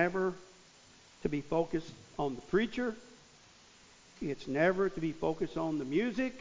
[0.00, 0.32] never
[1.22, 2.94] to be focused on the preacher.
[4.22, 6.32] It's never to be focused on the music.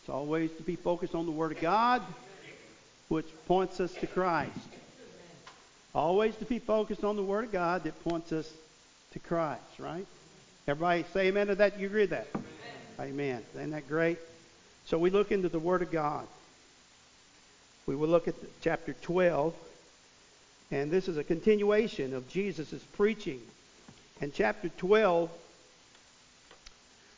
[0.00, 2.02] It's always to be focused on the Word of God,
[3.08, 4.50] which points us to Christ.
[5.94, 8.50] Always to be focused on the Word of God that points us
[9.14, 10.06] to Christ, right?
[10.68, 11.80] Everybody say amen to that.
[11.80, 12.28] You agree with that?
[13.00, 13.40] Amen.
[13.40, 13.42] amen.
[13.54, 14.18] Isn't that great?
[14.84, 16.26] So we look into the Word of God.
[17.86, 19.54] We will look at chapter 12,
[20.70, 23.40] and this is a continuation of Jesus' preaching.
[24.20, 25.30] And chapter 12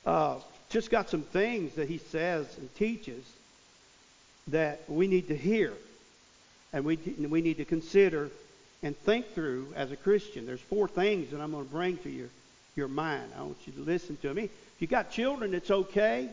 [0.05, 0.37] uh,
[0.71, 3.25] just got some things that he says and teaches
[4.49, 5.73] that we need to hear
[6.73, 8.31] and we, we need to consider
[8.83, 10.47] and think through as a Christian.
[10.47, 12.29] There's four things that I'm going to bring to your,
[12.77, 13.33] your mind.
[13.37, 14.45] I want you to listen to me.
[14.45, 16.29] If you got children, it's okay.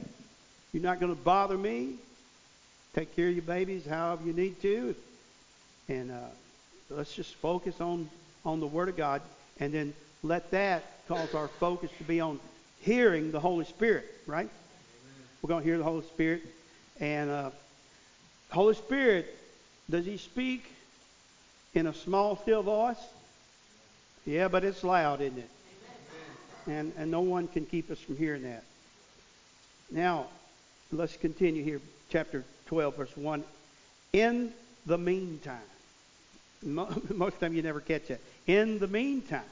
[0.74, 1.96] You're not going to bother me.
[2.94, 4.96] Take care of your babies however you need to.
[5.88, 6.16] And uh,
[6.90, 8.10] let's just focus on,
[8.46, 9.22] on the Word of God
[9.60, 12.40] and then let that cause our focus to be on
[12.82, 14.50] hearing the Holy Spirit, right?
[15.42, 16.42] We're going to hear the Holy Spirit.
[17.00, 17.50] And uh,
[18.50, 19.38] Holy Spirit,
[19.90, 20.66] does He speak
[21.74, 22.98] in a small, still voice?
[24.26, 25.50] Yeah, but it's loud, isn't it?
[26.68, 28.64] And, and no one can keep us from hearing that.
[29.92, 30.26] Now,
[30.92, 31.80] let's continue here.
[32.10, 33.44] Chapter 12, verse 1.
[34.14, 34.52] In
[34.86, 35.60] the meantime,
[36.64, 38.22] most of the time you never catch it.
[38.48, 39.44] In the meantime,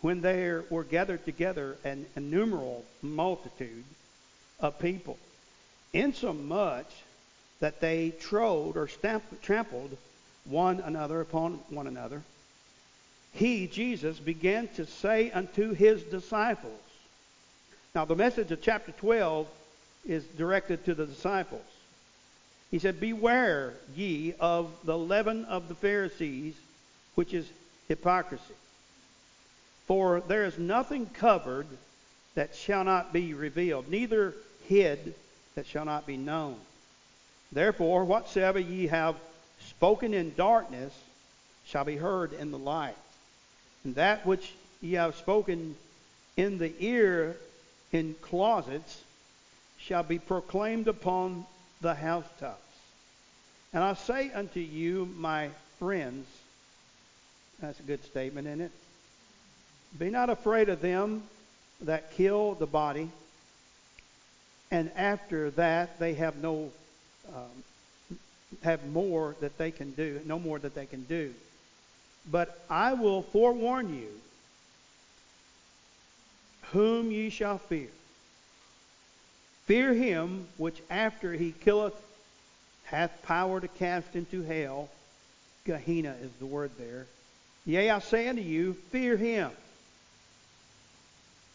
[0.00, 3.84] when there were gathered together an innumerable multitude
[4.60, 5.18] of people,
[5.92, 6.86] insomuch
[7.60, 9.96] that they trode or stamp, trampled
[10.44, 12.22] one another upon one another,
[13.32, 16.80] he, Jesus, began to say unto his disciples.
[17.94, 19.46] Now, the message of chapter 12
[20.06, 21.64] is directed to the disciples.
[22.70, 26.54] He said, Beware ye of the leaven of the Pharisees,
[27.14, 27.48] which is
[27.88, 28.54] hypocrisy.
[29.86, 31.68] For there is nothing covered
[32.34, 34.34] that shall not be revealed, neither
[34.68, 35.14] hid
[35.54, 36.56] that shall not be known.
[37.52, 39.16] Therefore, whatsoever ye have
[39.68, 40.92] spoken in darkness
[41.66, 42.96] shall be heard in the light.
[43.84, 44.52] And that which
[44.82, 45.76] ye have spoken
[46.36, 47.36] in the ear
[47.92, 49.02] in closets
[49.78, 51.46] shall be proclaimed upon
[51.80, 52.65] the housetops.
[53.72, 56.26] And I say unto you, my friends,
[57.60, 58.70] that's a good statement, isn't it?
[59.98, 61.22] Be not afraid of them
[61.82, 63.10] that kill the body,
[64.70, 66.70] and after that they have no
[67.34, 68.18] um,
[68.62, 71.32] have more that they can do, no more that they can do.
[72.30, 74.08] But I will forewarn you
[76.72, 77.88] whom ye shall fear.
[79.66, 81.94] Fear him which after he killeth
[82.86, 84.88] hath power to cast into hell.
[85.64, 87.06] Gehenna is the word there.
[87.64, 89.50] Yea, I say unto you, fear him.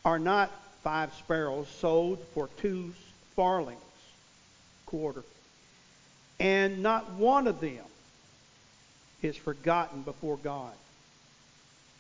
[0.04, 0.52] Are not
[0.84, 2.94] five sparrows sold for two
[3.36, 3.80] farthings,
[4.86, 5.24] quarter,
[6.40, 7.86] and not one of them
[9.22, 10.74] is forgotten before God.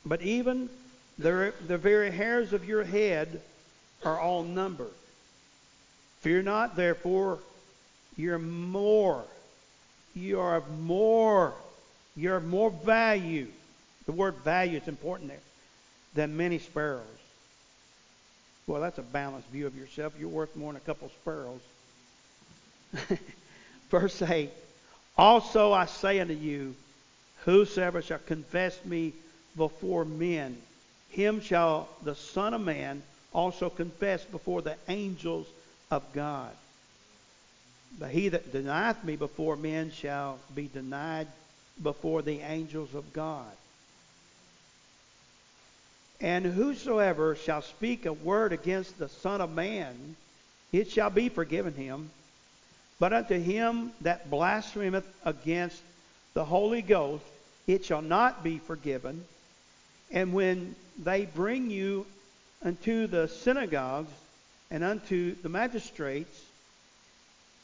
[0.05, 0.69] But even
[1.19, 3.39] the, the very hairs of your head
[4.03, 4.91] are all numbered.
[6.21, 7.39] Fear not, therefore,
[8.17, 9.23] you're more.
[10.13, 11.53] You are of more.
[12.15, 13.47] You're more value.
[14.05, 15.39] The word value is important there.
[16.13, 17.05] Than many sparrows.
[18.67, 20.13] Well, that's a balanced view of yourself.
[20.19, 21.61] You're worth more than a couple sparrows.
[23.89, 24.49] Verse 8
[25.17, 26.75] Also I say unto you,
[27.45, 29.13] whosoever shall confess me
[29.55, 30.57] before men,
[31.09, 33.01] him shall the Son of Man
[33.33, 35.47] also confess before the angels
[35.89, 36.51] of God.
[37.99, 41.27] But he that denieth me before men shall be denied
[41.81, 43.51] before the angels of God.
[46.19, 50.15] And whosoever shall speak a word against the Son of Man,
[50.71, 52.11] it shall be forgiven him.
[52.99, 55.81] But unto him that blasphemeth against
[56.35, 57.23] the Holy Ghost,
[57.65, 59.25] it shall not be forgiven.
[60.11, 62.05] And when they bring you
[62.63, 64.11] unto the synagogues
[64.69, 66.39] and unto the magistrates,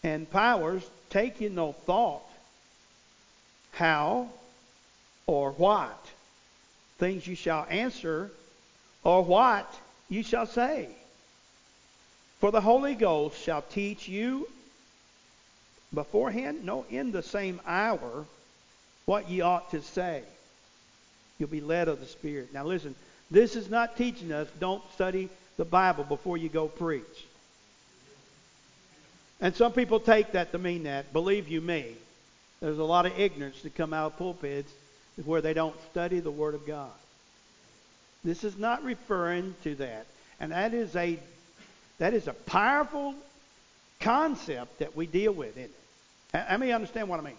[0.07, 2.23] and powers, take ye no thought
[3.73, 4.27] how
[5.27, 6.05] or what
[6.97, 8.31] things you shall answer
[9.03, 9.71] or what
[10.09, 10.87] you shall say.
[12.39, 14.47] For the Holy Ghost shall teach you
[15.93, 18.25] beforehand, no, in the same hour,
[19.05, 20.23] what ye ought to say.
[21.37, 22.53] You'll be led of the Spirit.
[22.53, 22.95] Now listen,
[23.29, 27.26] this is not teaching us don't study the Bible before you go preach.
[29.39, 31.13] And some people take that to mean that.
[31.13, 31.95] Believe you me,
[32.59, 34.71] there's a lot of ignorance that come out of pulpits
[35.25, 36.91] where they don't study the Word of God.
[38.23, 40.05] This is not referring to that.
[40.39, 41.19] And that is a
[41.99, 43.15] that is a powerful
[43.99, 45.71] concept that we deal with, isn't it?
[46.33, 47.37] Let me understand what I mean.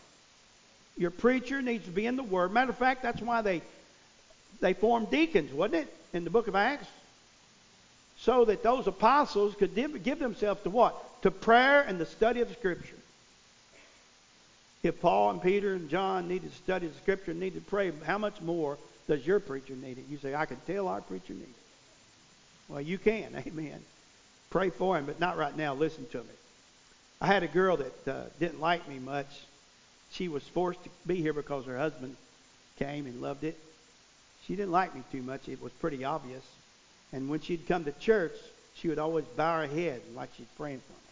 [0.96, 2.52] Your preacher needs to be in the Word.
[2.52, 3.62] Matter of fact, that's why they
[4.60, 6.88] they formed deacons, wasn't it, in the book of Acts?
[8.18, 10.96] So that those apostles could give themselves to what?
[11.22, 12.94] To prayer and the study of Scripture.
[14.82, 17.92] If Paul and Peter and John needed to study the Scripture and needed to pray,
[18.04, 18.78] how much more
[19.08, 20.04] does your preacher need it?
[20.08, 22.68] You say, I can tell our preacher needs it.
[22.68, 23.80] Well, you can, amen.
[24.50, 25.74] Pray for him, but not right now.
[25.74, 26.24] Listen to me.
[27.20, 29.26] I had a girl that uh, didn't like me much.
[30.12, 32.16] She was forced to be here because her husband
[32.78, 33.58] came and loved it.
[34.46, 35.48] She didn't like me too much.
[35.48, 36.44] It was pretty obvious.
[37.12, 38.36] And when she'd come to church,
[38.74, 41.07] she would always bow her head like she's praying for me.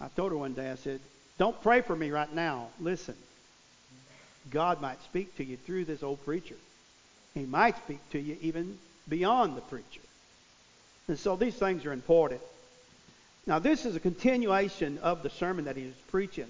[0.00, 1.00] I told her one day, I said,
[1.38, 2.68] Don't pray for me right now.
[2.80, 3.14] Listen.
[4.50, 6.56] God might speak to you through this old preacher.
[7.34, 10.00] He might speak to you even beyond the preacher.
[11.08, 12.40] And so these things are important.
[13.46, 16.48] Now, this is a continuation of the sermon that he was preaching.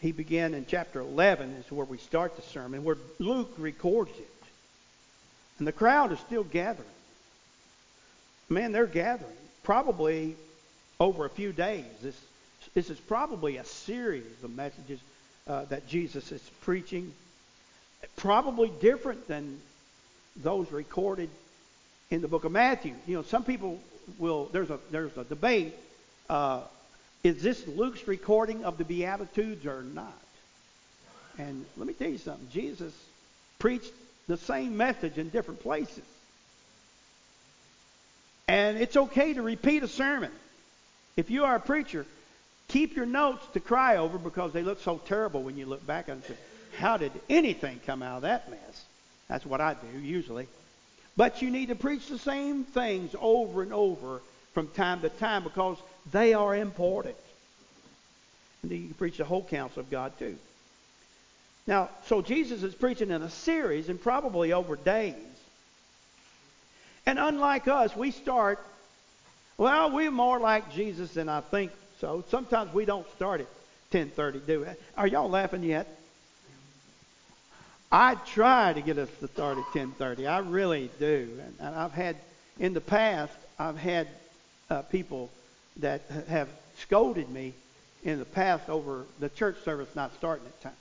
[0.00, 4.30] He began in chapter 11, is where we start the sermon, where Luke records it.
[5.58, 6.88] And the crowd is still gathering.
[8.48, 9.36] Man, they're gathering.
[9.62, 10.36] Probably
[10.98, 11.84] over a few days.
[12.02, 12.18] This,
[12.74, 15.00] this is probably a series of messages
[15.46, 17.12] uh, that Jesus is preaching.
[18.16, 19.58] Probably different than
[20.36, 21.30] those recorded
[22.10, 22.94] in the book of Matthew.
[23.06, 23.80] You know, some people
[24.18, 24.46] will.
[24.52, 25.74] There's a there's a debate.
[26.28, 26.60] Uh,
[27.24, 30.12] is this Luke's recording of the Beatitudes or not?
[31.38, 32.48] And let me tell you something.
[32.52, 32.92] Jesus
[33.58, 33.92] preached
[34.28, 36.04] the same message in different places.
[38.48, 40.30] And it's okay to repeat a sermon.
[41.16, 42.06] If you are a preacher,
[42.68, 46.08] keep your notes to cry over because they look so terrible when you look back
[46.08, 46.34] and say,
[46.78, 48.84] How did anything come out of that mess?
[49.28, 50.46] That's what I do usually.
[51.16, 54.20] But you need to preach the same things over and over
[54.52, 55.78] from time to time because
[56.12, 57.16] they are important.
[58.62, 60.36] And you can preach the whole counsel of God too.
[61.66, 65.14] Now, so Jesus is preaching in a series and probably over days.
[67.06, 68.58] And unlike us, we start,
[69.58, 72.24] well, we're more like Jesus than I think so.
[72.28, 73.46] Sometimes we don't start at
[73.90, 74.66] 10:30, do we?
[74.96, 75.86] Are y'all laughing yet?
[77.90, 80.26] I try to get us to start at 10:30.
[80.26, 81.40] I really do.
[81.60, 82.16] And, I've had
[82.58, 84.08] in the past, I've had
[84.68, 85.30] uh, people
[85.78, 86.48] that have
[86.78, 87.54] scolded me
[88.04, 90.72] in the past over the church service not starting at time.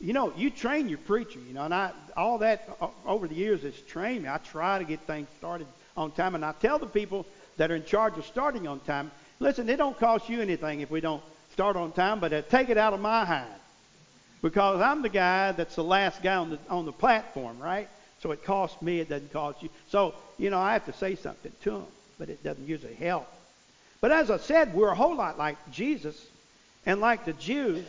[0.00, 3.34] You know, you train your preacher, you know, and I all that uh, over the
[3.34, 4.28] years has trained me.
[4.28, 5.66] I try to get things started
[5.96, 7.26] on time, and I tell the people
[7.60, 10.90] that are in charge of starting on time, listen, it don't cost you anything if
[10.90, 11.22] we don't
[11.52, 13.52] start on time, but take it out of my hand
[14.40, 17.86] because I'm the guy that's the last guy on the on the platform, right?
[18.22, 19.68] So it costs me, it doesn't cost you.
[19.88, 21.86] So you know, I have to say something to them,
[22.18, 23.28] but it doesn't usually help.
[24.00, 26.16] But as I said, we're a whole lot like Jesus,
[26.86, 27.84] and like the Jews,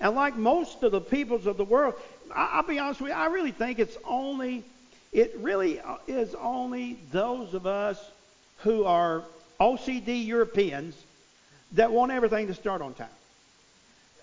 [0.00, 1.92] and like most of the peoples of the world.
[2.34, 4.64] I'll be honest with you, I really think it's only,
[5.12, 8.02] it really is only those of us
[8.62, 9.22] who are
[9.60, 10.94] OCD Europeans
[11.72, 13.08] that want everything to start on time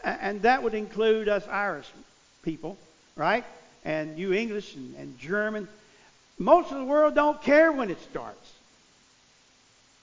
[0.04, 1.88] and that would include us Irish
[2.44, 2.78] people,
[3.16, 3.44] right?
[3.86, 5.68] And you English and, and German.
[6.38, 8.53] Most of the world don't care when it starts.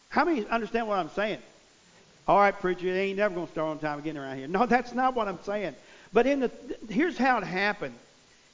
[0.08, 1.38] How many understand what I'm saying?
[2.26, 4.48] All right, preacher, it ain't never going to start on time again around here.
[4.48, 5.74] No, that's not what I'm saying.
[6.12, 6.50] But in the
[6.88, 7.94] here's how it happened.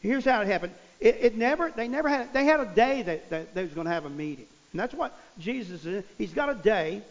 [0.00, 0.72] Here's how it happened.
[0.99, 3.87] It, it never they never had they had a day that, that they was going
[3.87, 4.46] to have a meeting.
[4.72, 6.04] And that's what Jesus is.
[6.18, 7.02] He's got a day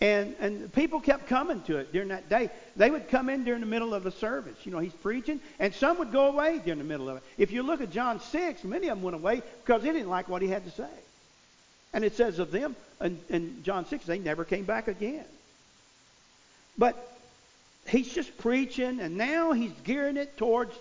[0.00, 2.50] and, and people kept coming to it during that day.
[2.76, 4.56] They would come in during the middle of the service.
[4.64, 7.22] You know, he's preaching, and some would go away during the middle of it.
[7.38, 10.28] If you look at John 6, many of them went away because they didn't like
[10.28, 10.90] what he had to say.
[11.94, 15.24] And it says of them in, in John 6, they never came back again.
[16.76, 16.94] But
[17.88, 20.74] he's just preaching, and now he's gearing it towards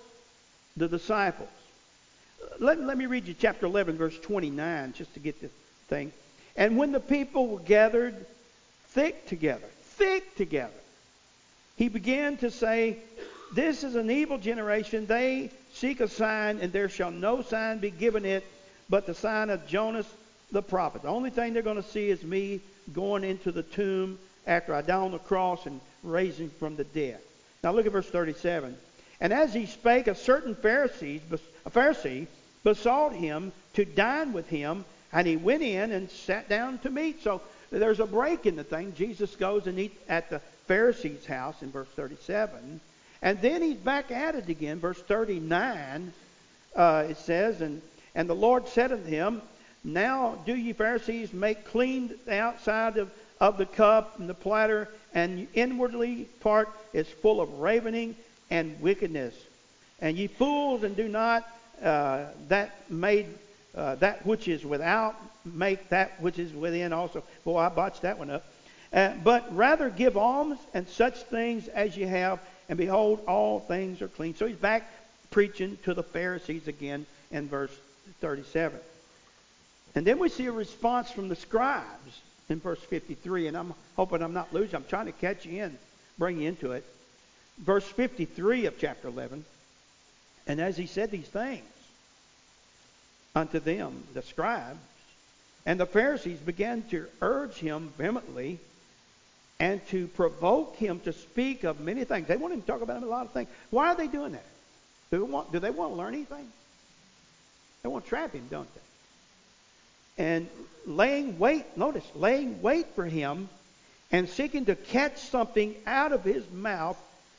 [0.76, 1.48] the disciples.
[2.60, 5.50] Let, let me read you chapter 11, verse 29, just to get the
[5.88, 6.12] thing.
[6.56, 8.26] And when the people were gathered,
[8.90, 10.72] thick together, thick together.
[11.76, 12.98] He began to say,
[13.54, 15.06] This is an evil generation.
[15.06, 18.46] They seek a sign, and there shall no sign be given it
[18.90, 20.08] but the sign of Jonas
[20.52, 21.02] the prophet.
[21.02, 22.62] The only thing they're going to see is me
[22.94, 27.20] going into the tomb after I die on the cross and raising from the dead.
[27.64, 28.78] Now look at verse 37.
[29.20, 31.20] And as he spake, a certain Pharisee,
[31.66, 32.28] a Pharisee
[32.64, 37.24] besought him to dine with him, and he went in and sat down to meat.
[37.24, 37.42] So
[37.72, 38.94] there's a break in the thing.
[38.96, 42.82] Jesus goes and eats at the Pharisee's house in verse 37.
[43.22, 44.78] And then he's back at it again.
[44.80, 46.12] Verse 39,
[46.76, 47.82] uh, it says, and,
[48.14, 49.42] And the Lord said unto him,
[49.86, 54.90] Now do ye Pharisees make clean the outside of, of the cup and the platter,
[55.14, 58.18] and inwardly part is full of ravening
[58.50, 59.34] and wickedness.
[60.02, 61.48] And ye fools, and do not
[61.82, 63.28] uh, that made
[63.76, 65.16] uh, that which is without
[65.46, 67.24] make that which is within also.
[67.44, 68.46] Boy, I botched that one up.
[68.94, 72.40] Uh, but rather give alms and such things as you have,
[72.70, 74.36] and behold, all things are clean.
[74.36, 74.90] So he's back
[75.32, 77.76] preaching to the Pharisees again in verse
[78.22, 78.80] 37.
[79.96, 84.22] And then we see a response from the scribes in verse 53, and I'm hoping
[84.22, 84.76] I'm not losing.
[84.76, 85.78] I'm trying to catch you in,
[86.18, 86.86] bring you into it.
[87.58, 89.44] Verse 53 of chapter 11.
[90.48, 91.64] And as he said these things
[93.36, 94.80] unto them, the scribes,
[95.66, 98.60] and the Pharisees began to urge him vehemently
[99.60, 102.28] and to provoke him to speak of many things.
[102.28, 103.50] They want him to talk about a lot of things.
[103.70, 104.46] Why are they doing that?
[105.12, 106.48] Do they want, do they want to learn anything?
[107.84, 108.68] They want to trap him, don't
[110.18, 110.24] they?
[110.24, 110.50] And
[110.86, 113.50] laying wait, notice, laying wait for him
[114.12, 116.98] and seeking to catch something out of his mouth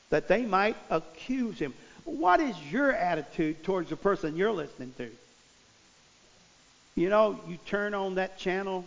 [0.09, 1.73] that they might accuse him.
[2.03, 5.11] What is your attitude towards the person you're listening to?
[6.97, 8.83] You know, you turn on that channel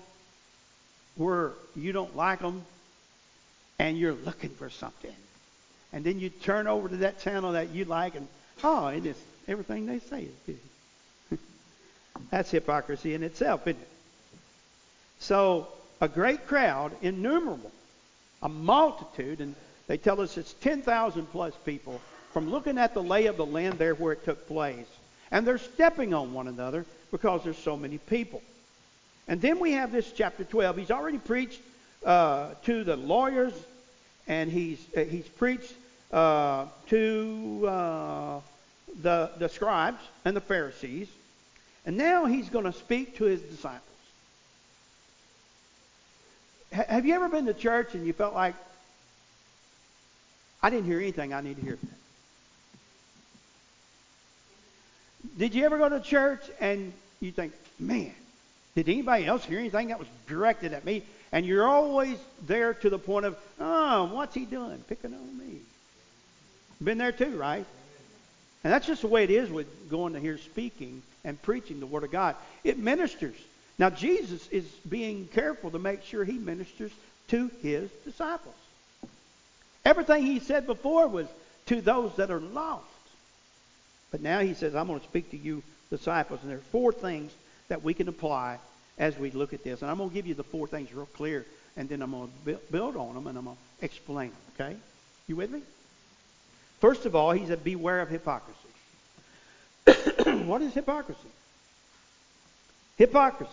[1.14, 2.64] where you don't like them
[3.79, 5.14] and you're looking for something.
[5.93, 8.26] And then you turn over to that channel that you like and,
[8.64, 11.38] oh, it is everything they say is good.
[12.31, 13.88] That's hypocrisy in itself, isn't it?
[15.21, 15.69] So,
[16.00, 17.71] a great crowd, innumerable,
[18.43, 19.55] a multitude, and
[19.87, 22.00] they tell us it's 10,000 plus people
[22.33, 24.87] from looking at the lay of the land there where it took place.
[25.31, 28.43] And they're stepping on one another because there's so many people.
[29.29, 30.76] And then we have this chapter 12.
[30.76, 31.61] He's already preached
[32.05, 33.52] uh, to the lawyers,
[34.26, 35.73] and he's uh, he's preached
[36.12, 38.40] uh, to uh,
[39.02, 41.09] the the scribes and the Pharisees,
[41.87, 43.83] and now he's going to speak to his disciples.
[46.73, 48.55] H- have you ever been to church and you felt like
[50.62, 51.79] I didn't hear anything I need to hear?
[55.40, 58.12] Did you ever go to church and you think, man,
[58.75, 61.02] did anybody else hear anything that was directed at me?
[61.32, 64.85] And you're always there to the point of, oh, what's he doing?
[64.87, 65.61] Picking on me.
[66.85, 67.64] Been there too, right?
[68.64, 71.87] And that's just the way it is with going to hear speaking and preaching the
[71.87, 72.37] Word of God.
[72.62, 73.37] It ministers.
[73.78, 76.92] Now, Jesus is being careful to make sure he ministers
[77.28, 78.54] to his disciples.
[79.87, 81.28] Everything he said before was
[81.64, 82.85] to those that are lost.
[84.11, 86.40] But now he says, I'm going to speak to you disciples.
[86.43, 87.33] And there are four things
[87.69, 88.59] that we can apply
[88.99, 89.83] as we look at this.
[89.83, 92.31] And I'm going to give you the four things real clear, and then I'm going
[92.47, 94.67] to build on them and I'm going to explain them.
[94.67, 94.76] Okay?
[95.26, 95.62] You with me?
[96.81, 98.57] First of all, he said, beware of hypocrisy.
[100.47, 101.21] what is hypocrisy?
[102.97, 103.52] Hypocrisy.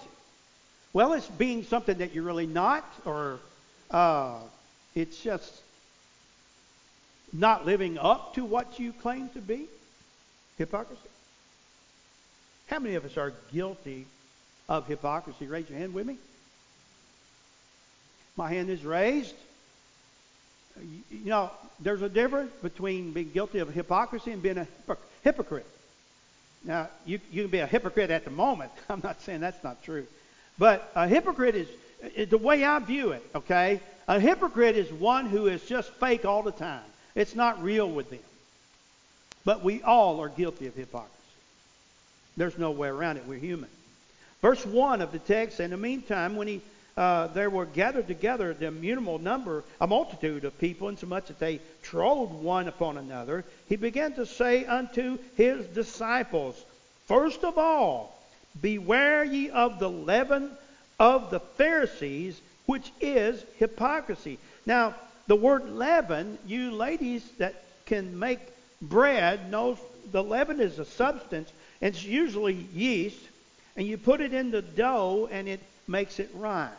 [0.93, 3.39] Well, it's being something that you're really not, or
[3.91, 4.39] uh,
[4.95, 5.53] it's just
[7.33, 9.67] not living up to what you claim to be.
[10.57, 11.01] Hypocrisy.
[12.67, 14.05] How many of us are guilty
[14.67, 15.47] of hypocrisy?
[15.47, 16.17] Raise your hand with me.
[18.35, 19.35] My hand is raised.
[21.09, 24.67] You know, there's a difference between being guilty of hypocrisy and being a
[25.23, 25.65] hypocrite.
[26.63, 28.71] Now, you, you can be a hypocrite at the moment.
[28.89, 30.05] I'm not saying that's not true.
[30.59, 31.67] But a hypocrite is,
[32.15, 33.79] is the way I view it, okay?
[34.07, 36.83] A hypocrite is one who is just fake all the time.
[37.15, 38.19] It's not real with them.
[39.47, 41.13] But we all are guilty of hypocrisy.
[42.35, 43.23] There's no way around it.
[43.25, 43.69] We're human.
[44.41, 46.61] Verse 1 of the text, in the meantime, when he
[46.97, 51.61] uh, there were gathered together the innumerable number, a multitude of people, insomuch that they
[51.81, 56.61] trod one upon another, he began to say unto his disciples,
[57.05, 58.19] First of all,
[58.61, 60.51] beware ye of the leaven
[60.99, 64.39] of the Pharisees, which is hypocrisy.
[64.65, 64.93] Now,
[65.27, 68.41] the word leaven, you ladies that can make
[68.81, 69.77] bread knows
[70.11, 73.19] the leaven is a substance, and it's usually yeast,
[73.75, 76.71] and you put it in the dough and it makes it rise.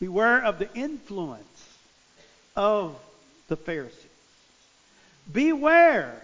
[0.00, 1.68] Beware of the influence
[2.56, 2.96] of
[3.48, 3.98] the Pharisees.
[5.32, 6.20] Beware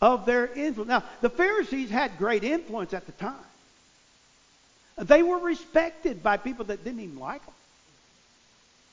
[0.00, 0.88] of their influence.
[0.88, 3.34] Now, the Pharisees had great influence at the time.
[4.96, 7.54] They were respected by people that didn't even like them.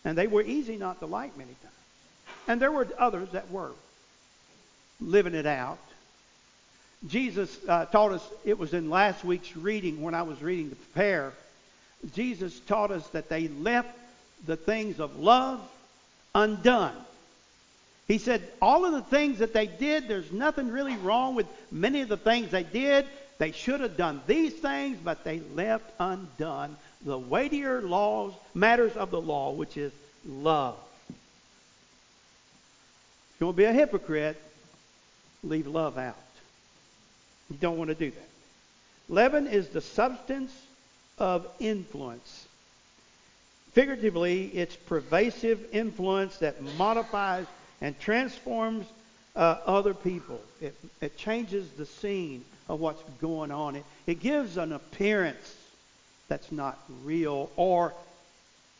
[0.03, 1.73] And they were easy not to like many times.
[2.47, 3.71] And there were others that were
[5.01, 5.79] living it out.
[7.07, 10.75] Jesus uh, taught us, it was in last week's reading when I was reading to
[10.75, 11.33] prepare.
[12.13, 13.89] Jesus taught us that they left
[14.45, 15.59] the things of love
[16.33, 16.95] undone.
[18.07, 22.01] He said, all of the things that they did, there's nothing really wrong with many
[22.01, 23.05] of the things they did.
[23.39, 26.75] They should have done these things, but they left undone
[27.05, 29.91] the weightier laws, matters of the law, which is
[30.27, 30.75] love.
[33.39, 34.41] You want to be a hypocrite,
[35.43, 36.15] leave love out.
[37.49, 38.29] You don't want to do that.
[39.09, 40.51] Leaven is the substance
[41.19, 42.47] of influence.
[43.73, 47.45] Figuratively, it's pervasive influence that modifies
[47.81, 48.85] and transforms
[49.35, 50.41] uh, other people.
[50.61, 53.75] It, it changes the scene of what's going on.
[53.75, 55.55] It, it gives an appearance
[56.29, 57.93] that's not real, or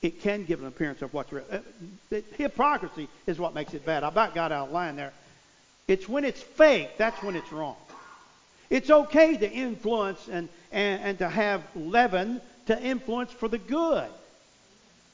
[0.02, 1.46] it can give an appearance of what's real.
[1.52, 1.60] Uh,
[2.38, 4.04] hypocrisy is what makes it bad.
[4.04, 5.14] I about got out of line there.
[5.88, 7.76] It's when it's fake, that's when it's wrong.
[8.70, 14.10] It's okay to influence and, and, and to have leaven to influence for the good.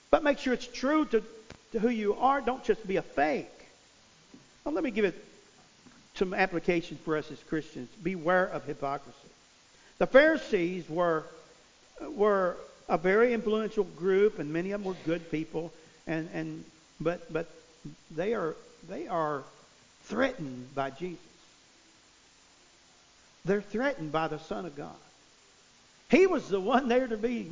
[0.10, 1.24] But make sure it's true to,
[1.74, 2.42] to who you are.
[2.42, 3.50] Don't just be a fake.
[4.66, 5.26] Let me give it
[6.16, 7.90] some application for us as Christians.
[8.02, 9.18] Beware of hypocrisy.
[9.98, 11.24] The Pharisees were,
[12.02, 12.58] were
[12.90, 15.72] a very influential group, and many of them were good people.
[16.08, 16.64] And, and,
[17.00, 17.48] but, but
[18.10, 18.56] they, are,
[18.90, 19.44] they are
[20.04, 21.20] threatened by Jesus.
[23.46, 24.96] They're threatened by the Son of God.
[26.10, 27.52] He was the one there to be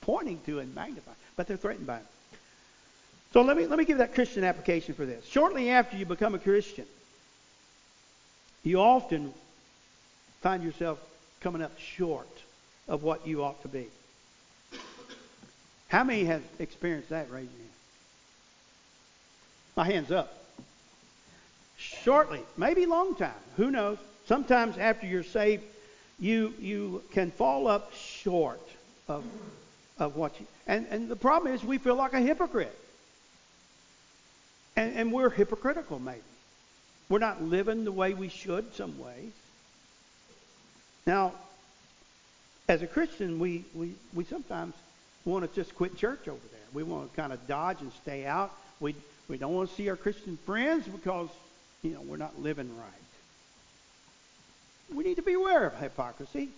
[0.00, 2.06] pointing to and magnifying, but they're threatened by him.
[3.32, 5.24] So let me, let me give that Christian application for this.
[5.26, 6.86] Shortly after you become a Christian,
[8.62, 9.32] you often
[10.40, 10.98] find yourself
[11.40, 12.28] coming up short
[12.88, 13.86] of what you ought to be.
[15.92, 17.28] How many have experienced that?
[17.28, 17.50] Your hand.
[19.76, 20.42] My hand's up.
[21.76, 23.34] Shortly, maybe long time.
[23.58, 23.98] Who knows?
[24.24, 25.64] Sometimes after you're saved,
[26.18, 28.66] you you can fall up short
[29.06, 29.22] of
[29.98, 32.78] of what you and, and the problem is we feel like a hypocrite.
[34.76, 36.22] And, and we're hypocritical, maybe.
[37.10, 39.32] We're not living the way we should some ways.
[41.06, 41.32] Now,
[42.66, 44.72] as a Christian, we, we, we sometimes
[45.30, 46.60] want to just quit church over there.
[46.74, 48.52] We want to kind of dodge and stay out.
[48.80, 48.94] We,
[49.28, 51.28] we don't want to see our Christian friends because,
[51.82, 52.88] you know, we're not living right.
[54.94, 56.48] We need to be aware of hypocrisy.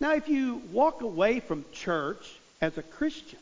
[0.00, 3.38] Now, if you walk away from church as a Christian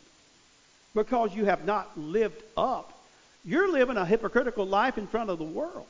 [0.94, 2.98] because you have not lived up
[3.48, 5.86] you're living a hypocritical life in front of the world.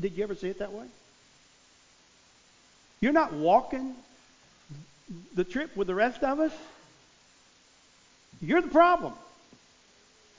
[0.00, 0.86] Did you ever see it that way?
[3.00, 3.96] You're not walking
[5.34, 6.52] the trip with the rest of us.
[8.40, 9.12] You're the problem.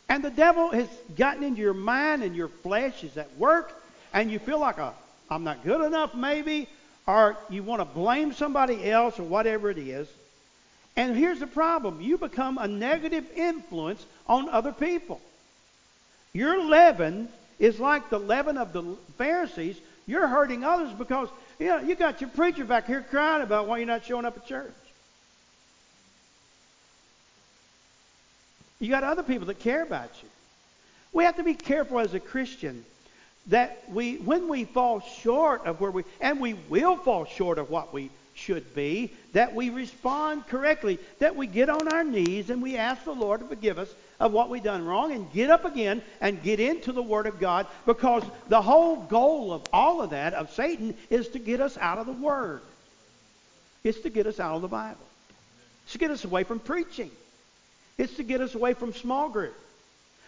[0.09, 3.71] And the devil has gotten into your mind and your flesh is at work
[4.13, 4.93] and you feel like a
[5.29, 6.67] I'm not good enough maybe
[7.07, 10.07] or you want to blame somebody else or whatever it is.
[10.97, 12.01] And here's the problem.
[12.01, 15.21] You become a negative influence on other people.
[16.33, 18.83] Your leaven is like the leaven of the
[19.17, 19.77] Pharisees.
[20.07, 23.77] You're hurting others because you know you got your preacher back here crying about why
[23.77, 24.73] you're not showing up at church.
[28.81, 30.29] You got other people that care about you.
[31.13, 32.83] We have to be careful as a Christian
[33.47, 37.69] that we, when we fall short of where we, and we will fall short of
[37.69, 42.61] what we should be, that we respond correctly, that we get on our knees and
[42.61, 45.63] we ask the Lord to forgive us of what we've done wrong and get up
[45.63, 50.09] again and get into the Word of God because the whole goal of all of
[50.09, 52.61] that, of Satan, is to get us out of the Word.
[53.83, 55.05] It's to get us out of the Bible.
[55.83, 57.11] It's to get us away from preaching.
[58.01, 59.53] It's to get us away from small group.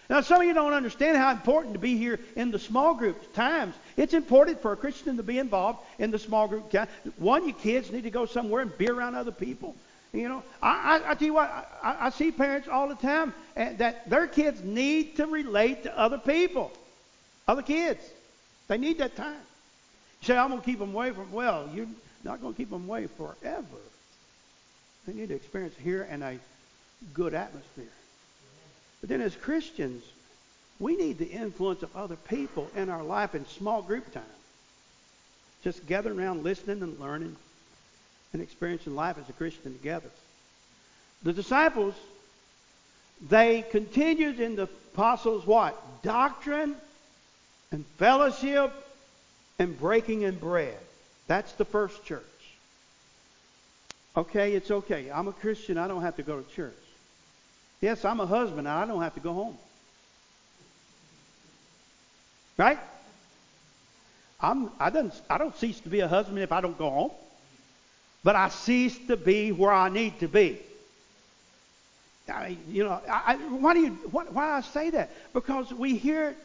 [0.08, 3.34] Now, some of you don't understand how important to be here in the small group
[3.34, 3.74] times.
[3.98, 6.70] It's important for a Christian to be involved in the small group.
[6.70, 6.88] Time.
[7.18, 9.76] One, you kids need to go somewhere and be around other people.
[10.12, 11.50] You know, I, I, I tell you what,
[11.82, 15.98] I, I see parents all the time eh, that their kids need to relate to
[15.98, 16.72] other people,
[17.48, 18.08] other kids.
[18.68, 19.42] They need that time.
[20.22, 21.88] You say, I'm going to keep them away from, well, you're
[22.24, 23.82] not going to keep them away forever.
[25.08, 26.38] They need to experience here and a
[27.14, 27.86] good atmosphere.
[29.02, 30.04] But then as Christians,
[30.80, 34.24] we need the influence of other people in our life in small group time.
[35.64, 37.36] Just gathering around, listening and learning
[38.34, 40.10] and experiencing life as a Christian together.
[41.24, 41.94] The disciples,
[43.30, 46.02] they continued in the apostles' what?
[46.02, 46.76] Doctrine
[47.72, 48.72] and fellowship
[49.60, 50.78] and breaking in bread.
[51.28, 52.24] That's the first church.
[54.16, 55.10] Okay, it's okay.
[55.10, 55.78] I'm a Christian.
[55.78, 56.74] I don't have to go to church.
[57.84, 58.68] Yes, I'm a husband.
[58.68, 59.58] And I don't have to go home.
[62.58, 62.80] Right?
[64.40, 67.12] I'm, I, don't, I don't cease to be a husband if I don't go home
[68.24, 70.58] but I cease to be where I need to be.
[72.30, 75.12] I, you know, I, why do you why, why I say that?
[75.34, 76.38] Because we hear it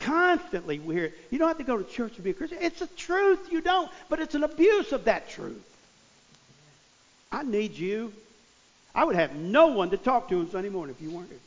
[0.00, 1.14] Constantly we hear it.
[1.30, 2.58] You don't have to go to church to be a Christian.
[2.60, 3.52] It's the truth.
[3.52, 3.88] You don't.
[4.08, 5.62] But it's an abuse of that truth.
[7.30, 8.12] I need you.
[8.94, 11.38] I would have no one to talk to on Sunday morning if you weren't here.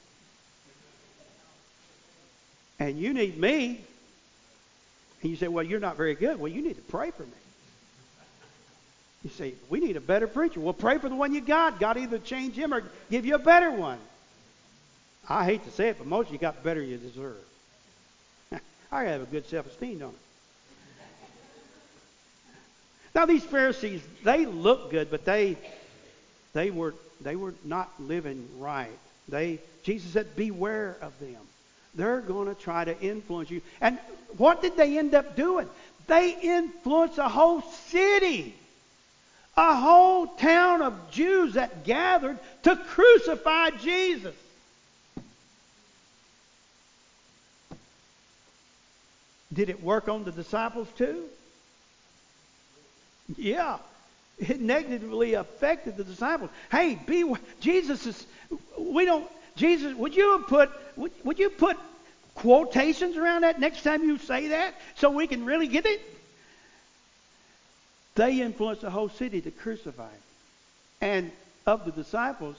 [2.79, 3.81] And you need me.
[5.21, 6.39] And you say, well, you're not very good.
[6.39, 7.29] Well, you need to pray for me.
[9.23, 10.59] You say, we need a better preacher.
[10.59, 11.79] Well, pray for the one you got.
[11.79, 13.97] God either change him or give you a better one.
[15.27, 17.37] I hate to say it, but most of you got better than you deserve.
[18.91, 20.19] I have a good self-esteem, don't I?
[23.15, 25.57] Now these Pharisees, they look good, but they
[26.53, 28.97] they were they were not living right.
[29.27, 31.41] They Jesus said, "Beware of them."
[31.95, 33.61] They're going to try to influence you.
[33.79, 33.97] And
[34.37, 35.69] what did they end up doing?
[36.07, 38.53] They influenced a whole city,
[39.55, 44.35] a whole town of Jews that gathered to crucify Jesus.
[49.53, 51.23] Did it work on the disciples too?
[53.37, 53.77] Yeah.
[54.37, 56.49] It negatively affected the disciples.
[56.69, 58.25] Hey, be Jesus is
[58.77, 61.77] we don't Jesus, would you put would, would you put
[62.35, 66.01] quotations around that next time you say that so we can really get it?
[68.15, 70.19] They influenced the whole city to crucify him.
[71.01, 71.31] And
[71.65, 72.55] of the disciples,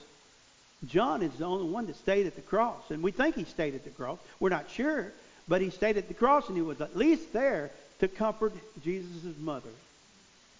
[0.87, 2.91] John is the only one that stayed at the cross.
[2.91, 4.19] And we think he stayed at the cross.
[4.41, 5.12] We're not sure.
[5.49, 9.35] But he stayed at the cross and he was at least there to comfort Jesus'
[9.39, 9.71] mother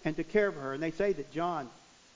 [0.05, 0.73] and to care for her.
[0.73, 1.69] And they say that John,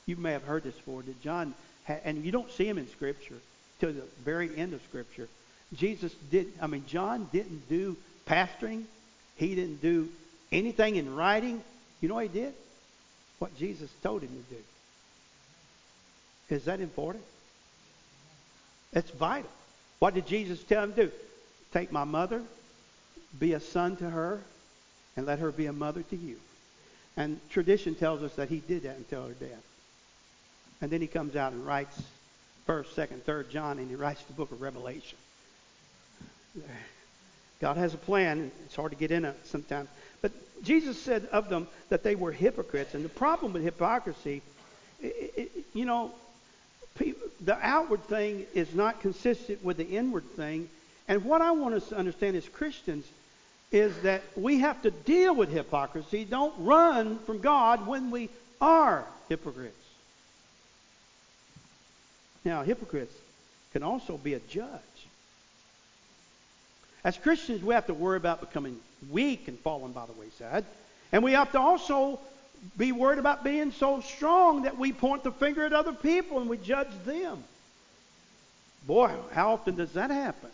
[0.06, 1.54] you may have heard this before, that John,
[1.88, 3.38] and you don't see him in Scripture
[3.80, 5.28] till the very end of Scripture.
[5.76, 8.84] Jesus didn't, I mean, John didn't do pastoring.
[9.38, 10.10] He didn't do
[10.52, 11.62] anything in writing.
[12.02, 12.54] You know what he did?
[13.40, 14.62] What Jesus told him to do.
[16.56, 17.24] Is that important?
[18.94, 19.50] It's vital.
[20.00, 21.12] What did Jesus tell him to do?
[21.74, 22.42] Take my mother,
[23.40, 24.42] be a son to her,
[25.16, 26.38] and let her be a mother to you.
[27.18, 29.64] And tradition tells us that he did that until her death.
[30.82, 32.02] And then he comes out and writes
[32.66, 35.18] first, second, third John, and he writes the book of Revelation.
[37.60, 38.52] God has a plan.
[38.66, 39.88] It's hard to get in it sometimes.
[40.22, 40.32] But
[40.64, 42.94] Jesus said of them that they were hypocrites.
[42.94, 44.42] And the problem with hypocrisy,
[45.02, 46.12] it, it, you know,
[46.98, 50.70] the outward thing is not consistent with the inward thing.
[51.08, 53.06] And what I want us to understand as Christians
[53.72, 56.26] is that we have to deal with hypocrisy.
[56.26, 58.30] Don't run from God when we
[58.60, 59.76] are hypocrites.
[62.44, 63.16] Now, hypocrites
[63.72, 64.68] can also be a judge.
[67.04, 68.80] As Christians, we have to worry about becoming
[69.10, 70.66] weak and falling by the wayside.
[71.12, 72.20] And we have to also
[72.78, 76.50] be worried about being so strong that we point the finger at other people and
[76.50, 77.44] we judge them.
[78.86, 80.50] Boy, how often does that happen?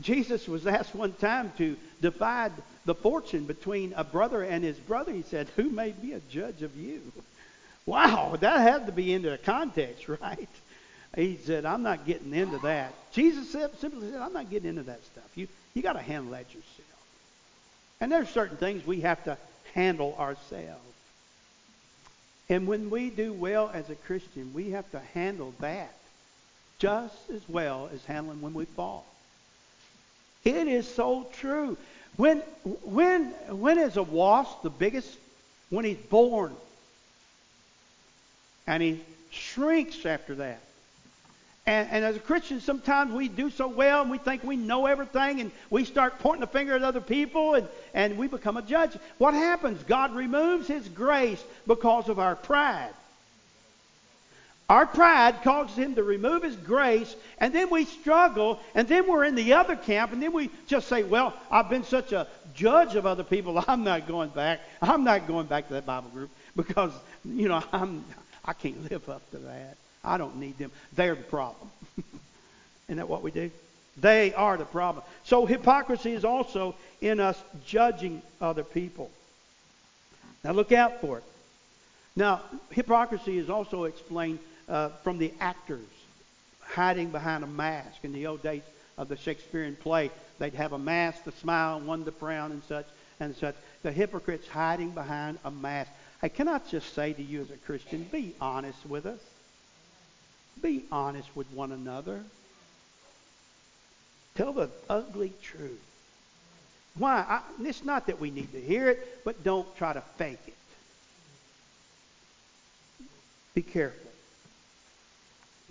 [0.00, 2.52] Jesus was asked one time to divide
[2.84, 5.12] the fortune between a brother and his brother.
[5.12, 7.00] He said, Who may be a judge of you?
[7.86, 10.48] Wow, that had to be into the context, right?
[11.16, 12.94] He said, I'm not getting into that.
[13.12, 15.28] Jesus simply said, I'm not getting into that stuff.
[15.34, 16.64] You, you got to handle that yourself.
[18.00, 19.36] And there's certain things we have to
[19.74, 20.80] handle ourselves.
[22.48, 25.94] And when we do well as a Christian, we have to handle that
[26.78, 29.04] just as well as handling when we fall.
[30.44, 31.76] It is so true.
[32.16, 32.38] When,
[32.84, 35.16] when, when is a wasp the biggest?
[35.68, 36.54] When he's born.
[38.66, 39.00] And he
[39.30, 40.60] shrinks after that.
[41.66, 44.86] And, and, as a Christian, sometimes we do so well and we think we know
[44.86, 48.62] everything and we start pointing the finger at other people and, and we become a
[48.62, 48.96] judge.
[49.18, 49.82] What happens?
[49.84, 52.90] God removes His grace because of our pride.
[54.70, 59.24] Our pride causes him to remove his grace, and then we struggle, and then we're
[59.24, 62.94] in the other camp, and then we just say, Well, I've been such a judge
[62.94, 64.60] of other people, I'm not going back.
[64.80, 66.92] I'm not going back to that Bible group because,
[67.24, 68.04] you know, I'm,
[68.44, 69.76] I can't live up to that.
[70.04, 70.70] I don't need them.
[70.94, 71.68] They're the problem.
[72.86, 73.50] Isn't that what we do?
[73.96, 75.04] They are the problem.
[75.24, 79.10] So hypocrisy is also in us judging other people.
[80.44, 81.24] Now look out for it.
[82.14, 84.38] Now, hypocrisy is also explained
[84.70, 85.84] uh, from the actors
[86.60, 88.04] hiding behind a mask.
[88.04, 88.62] In the old days
[88.96, 92.86] of the Shakespearean play, they'd have a mask to smile, one to frown, and such
[93.18, 93.56] and such.
[93.82, 95.90] The hypocrites hiding behind a mask.
[96.22, 99.20] I cannot just say to you as a Christian, be honest with us.
[100.62, 102.22] Be honest with one another.
[104.36, 105.80] Tell the ugly truth.
[106.96, 107.24] Why?
[107.26, 110.54] I, it's not that we need to hear it, but don't try to fake it.
[113.54, 114.09] Be careful.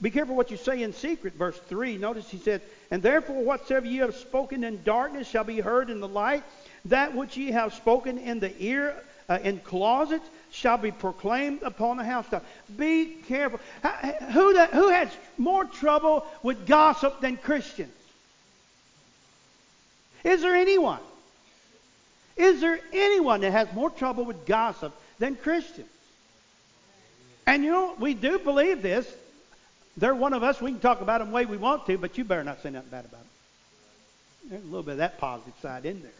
[0.01, 1.33] Be careful what you say in secret.
[1.33, 1.97] Verse 3.
[1.97, 5.99] Notice he said, And therefore whatsoever ye have spoken in darkness shall be heard in
[5.99, 6.43] the light.
[6.85, 8.95] That which ye have spoken in the ear,
[9.27, 12.45] uh, in closets, shall be proclaimed upon the housetop.
[12.77, 13.59] Be careful.
[14.31, 17.93] Who, that, who has more trouble with gossip than Christians?
[20.23, 20.99] Is there anyone?
[22.37, 25.89] Is there anyone that has more trouble with gossip than Christians?
[27.45, 29.11] And you know, we do believe this.
[29.97, 30.61] They're one of us.
[30.61, 32.69] We can talk about them the way we want to, but you better not say
[32.69, 33.29] nothing bad about them.
[34.49, 36.11] There's a little bit of that positive side in there.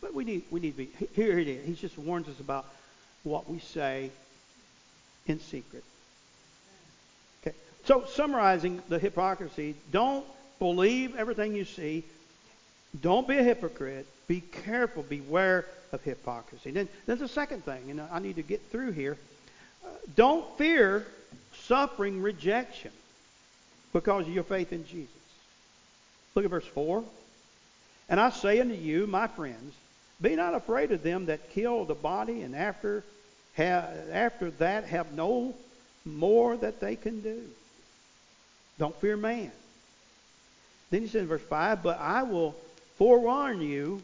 [0.00, 0.90] But we need, we need to be.
[1.14, 1.66] Here it is.
[1.66, 2.66] He just warns us about
[3.22, 4.10] what we say
[5.26, 5.84] in secret.
[7.42, 7.56] Okay.
[7.84, 10.24] So, summarizing the hypocrisy, don't
[10.58, 12.04] believe everything you see.
[13.00, 14.06] Don't be a hypocrite.
[14.28, 15.02] Be careful.
[15.02, 16.70] Beware of hypocrisy.
[16.70, 19.16] Then there's a second thing, and I need to get through here.
[19.84, 21.06] Uh, don't fear
[21.66, 22.92] suffering rejection
[23.92, 25.10] because of your faith in Jesus.
[26.34, 27.02] Look at verse 4.
[28.08, 29.74] And I say unto you, my friends,
[30.20, 33.04] be not afraid of them that kill the body, and after,
[33.58, 35.54] after that have no
[36.04, 37.42] more that they can do.
[38.78, 39.50] Don't fear man.
[40.90, 42.54] Then he says in verse 5, But I will
[42.96, 44.02] forewarn you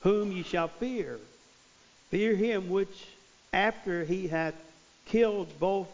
[0.00, 1.18] whom ye shall fear.
[2.10, 3.06] Fear him which
[3.52, 4.54] after he hath
[5.06, 5.88] killed both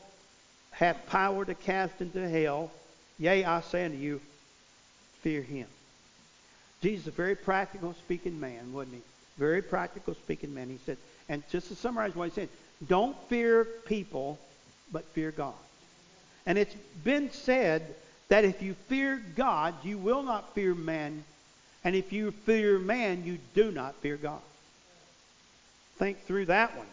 [0.78, 2.70] hath power to cast into hell.
[3.18, 4.20] Yea, I say unto you,
[5.22, 5.66] fear him.
[6.80, 9.02] Jesus is a very practical speaking man, wasn't he?
[9.38, 10.68] Very practical speaking man.
[10.68, 10.96] He said,
[11.28, 12.48] and just to summarize what he said,
[12.86, 14.38] don't fear people,
[14.92, 15.54] but fear God.
[16.46, 17.94] And it's been said
[18.28, 21.24] that if you fear God, you will not fear man.
[21.82, 24.40] And if you fear man, you do not fear God.
[25.96, 26.86] Think through that one.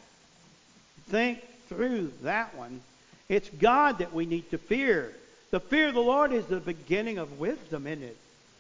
[1.09, 2.81] Think through that one.
[3.27, 5.13] It's God that we need to fear.
[5.51, 8.17] The fear of the Lord is the beginning of wisdom, isn't it?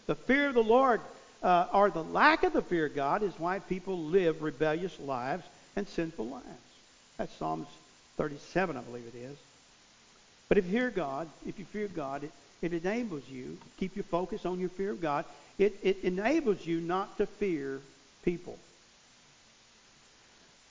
[0.07, 1.01] The fear of the Lord,
[1.43, 5.43] uh, or the lack of the fear of God, is why people live rebellious lives
[5.75, 6.45] and sinful lives.
[7.17, 7.67] That's Psalms
[8.17, 9.37] 37, I believe it is.
[10.47, 14.03] But if you fear God, if you fear God, it, it enables you, keep your
[14.03, 15.25] focus on your fear of God,
[15.57, 17.79] it, it enables you not to fear
[18.23, 18.57] people.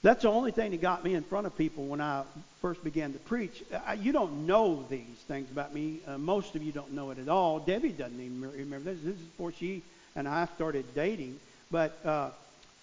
[0.04, 2.24] That's the only thing that got me in front of people when I
[2.60, 3.64] first began to preach.
[3.86, 6.00] I, you don't know these things about me.
[6.06, 7.58] Uh, most of you don't know it at all.
[7.58, 9.00] Debbie doesn't even remember this.
[9.02, 9.82] This is before she
[10.14, 11.40] and I started dating.
[11.70, 12.28] But uh,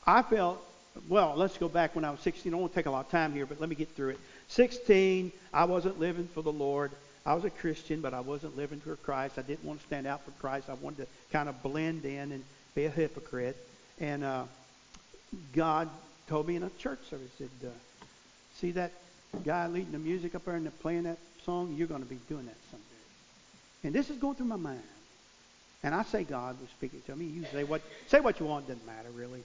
[0.07, 0.65] I felt,
[1.07, 2.51] well, let's go back when I was 16.
[2.51, 4.19] I won't take a lot of time here, but let me get through it.
[4.47, 6.89] 16, I wasn't living for the Lord.
[7.23, 9.37] I was a Christian, but I wasn't living for Christ.
[9.37, 10.71] I didn't want to stand out for Christ.
[10.71, 13.57] I wanted to kind of blend in and be a hypocrite.
[13.99, 14.45] And uh,
[15.53, 15.87] God
[16.31, 17.69] told me in a church service, said, uh,
[18.55, 18.93] see that
[19.43, 21.75] guy leading the music up there and playing that song?
[21.77, 22.85] You're going to be doing that someday.
[23.83, 24.81] And this is going through my mind.
[25.83, 27.25] And I say God was speaking to me.
[27.25, 29.43] You say what say what you want, doesn't matter really.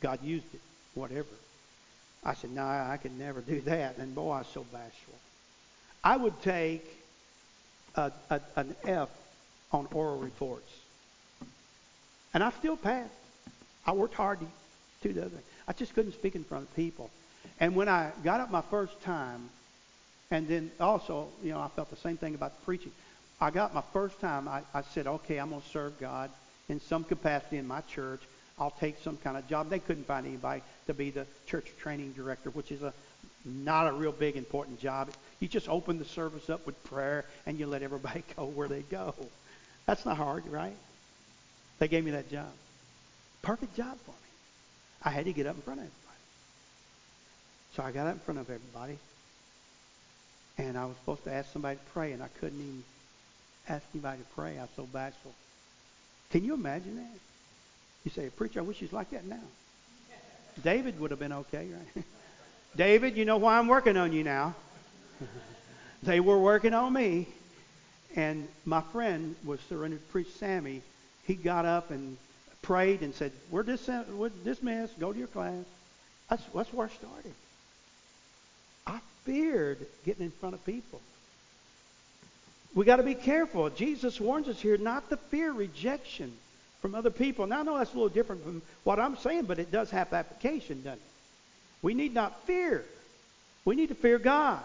[0.00, 0.60] God used it,
[0.94, 1.26] whatever.
[2.22, 3.98] I said, no, I could never do that.
[3.98, 5.14] And boy, I was so bashful.
[6.04, 6.86] I would take
[7.96, 9.08] a, a, an F
[9.72, 10.70] on oral reports.
[12.32, 13.10] And I still passed.
[13.84, 14.46] I worked hard to
[15.02, 15.38] do the other.
[15.66, 17.10] I just couldn't speak in front of people.
[17.60, 19.48] And when I got up my first time,
[20.30, 22.92] and then also, you know, I felt the same thing about the preaching.
[23.40, 26.30] I got my first time, I, I said, okay, I'm going to serve God
[26.68, 28.20] in some capacity in my church.
[28.58, 29.68] I'll take some kind of job.
[29.68, 32.92] They couldn't find anybody to be the church training director, which is a
[33.44, 35.10] not a real big important job.
[35.40, 38.82] You just open the service up with prayer and you let everybody go where they
[38.82, 39.14] go.
[39.86, 40.76] That's not hard, right?
[41.78, 42.50] They gave me that job.
[43.42, 44.23] Perfect job for me.
[45.04, 46.20] I had to get up in front of everybody.
[47.76, 48.98] So I got up in front of everybody,
[50.58, 52.84] and I was supposed to ask somebody to pray, and I couldn't even
[53.68, 54.58] ask anybody to pray.
[54.58, 55.32] I was so bashful.
[56.30, 57.18] Can you imagine that?
[58.04, 59.40] You say, preacher, I wish he's like that now.
[60.62, 62.04] David would have been okay, right?
[62.76, 64.54] David, you know why I'm working on you now.
[66.02, 67.26] they were working on me.
[68.16, 70.82] And my friend was surrendered to preach Sammy.
[71.24, 72.16] He got up and
[72.64, 74.98] prayed and said, we're, dis- we're dismissed.
[74.98, 75.64] Go to your class.
[76.28, 77.34] That's, that's where I started.
[78.86, 81.00] I feared getting in front of people.
[82.74, 83.70] We got to be careful.
[83.70, 86.32] Jesus warns us here not to fear rejection
[86.80, 87.46] from other people.
[87.46, 90.12] Now, I know that's a little different from what I'm saying, but it does have
[90.12, 91.04] application, doesn't it?
[91.82, 92.84] We need not fear.
[93.64, 94.62] We need to fear God.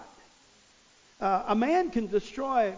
[1.21, 2.73] Uh, a man can destroy,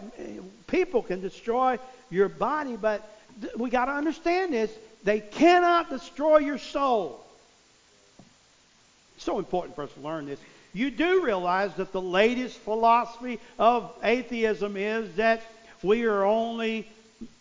[0.66, 1.78] people can destroy
[2.10, 3.08] your body, but
[3.40, 4.70] th- we got to understand this.
[5.04, 7.24] They cannot destroy your soul.
[9.16, 10.40] It's so important for us to learn this.
[10.74, 15.42] You do realize that the latest philosophy of atheism is that
[15.82, 16.88] we are only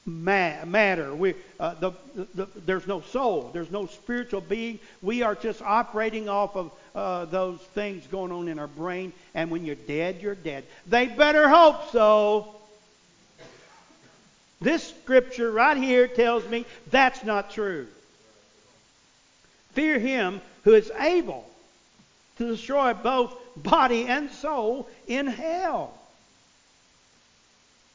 [0.06, 1.14] ma- matter.
[1.14, 1.92] We, uh, the,
[2.36, 3.52] the, there's no soul.
[3.54, 4.80] There's no spiritual being.
[5.02, 9.14] We are just operating off of uh, those things going on in our brain.
[9.34, 10.66] And when you're dead, you're dead.
[10.88, 12.56] They better hope so.
[14.62, 17.88] This scripture right here tells me that's not true.
[19.74, 21.50] Fear him who is able
[22.38, 25.98] to destroy both body and soul in hell.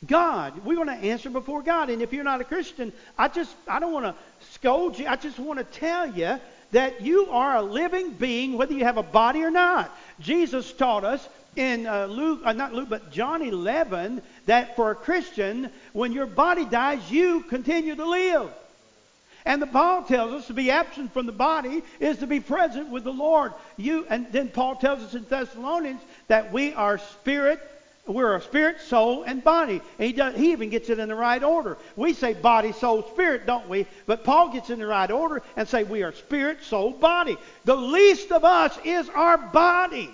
[0.06, 1.88] God, we want to answer before God.
[1.88, 4.14] And if you're not a Christian, I just I don't want to
[4.52, 5.06] scold you.
[5.06, 6.38] I just want to tell you
[6.72, 9.96] that you are a living being, whether you have a body or not.
[10.20, 11.26] Jesus taught us
[11.56, 16.26] in uh, Luke, uh, not Luke, but John 11, that for a Christian, when your
[16.26, 18.50] body dies, you continue to live.
[19.46, 22.90] And the Paul tells us to be absent from the body is to be present
[22.90, 23.52] with the Lord.
[23.76, 27.60] You and then Paul tells us in Thessalonians that we are spirit,
[28.08, 29.80] we're a spirit, soul, and body.
[29.98, 31.78] And he does, he even gets it in the right order.
[31.94, 33.86] We say body, soul, spirit, don't we?
[34.06, 37.36] But Paul gets in the right order and say we are spirit, soul, body.
[37.64, 40.10] The least of us is our body.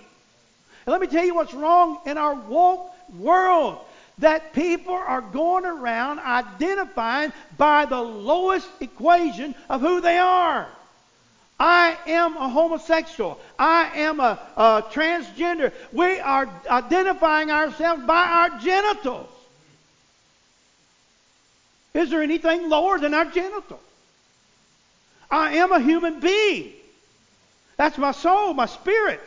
[0.86, 3.78] And let me tell you what's wrong in our woke world
[4.18, 10.68] that people are going around identifying by the lowest equation of who they are.
[11.58, 13.38] I am a homosexual.
[13.58, 15.72] I am a, a transgender.
[15.92, 19.28] We are identifying ourselves by our genitals.
[21.94, 23.80] Is there anything lower than our genitals?
[25.30, 26.72] I am a human being.
[27.76, 29.22] That's my soul, my spirit.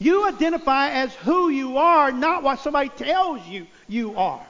[0.00, 4.44] You identify as who you are, not what somebody tells you you are.